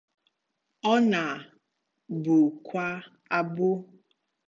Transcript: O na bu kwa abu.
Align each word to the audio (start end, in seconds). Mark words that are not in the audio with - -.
O 0.91 0.93
na 1.11 1.21
bu 2.23 2.37
kwa 2.67 2.87
abu. 3.37 3.69